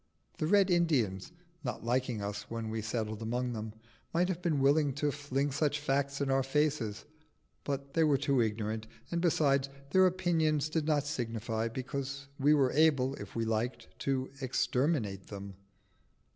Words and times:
The 0.39 0.47
Red 0.47 0.71
Indians, 0.71 1.31
not 1.63 1.83
liking 1.85 2.23
us 2.23 2.49
when 2.49 2.71
we 2.71 2.81
settled 2.81 3.21
among 3.21 3.53
them, 3.53 3.73
might 4.15 4.29
have 4.29 4.41
been 4.41 4.59
willing 4.59 4.93
to 4.93 5.11
fling 5.11 5.51
such 5.51 5.79
facts 5.79 6.19
in 6.19 6.31
our 6.31 6.41
faces, 6.41 7.05
but 7.63 7.93
they 7.93 8.03
were 8.03 8.17
too 8.17 8.41
ignorant, 8.41 8.87
and 9.11 9.21
besides, 9.21 9.69
their 9.91 10.07
opinions 10.07 10.69
did 10.69 10.87
not 10.87 11.05
signify, 11.05 11.67
because 11.67 12.25
we 12.39 12.55
were 12.55 12.71
able, 12.71 13.13
if 13.17 13.35
we 13.35 13.45
liked, 13.45 13.89
to 13.99 14.31
exterminate 14.41 15.27
them. 15.27 15.53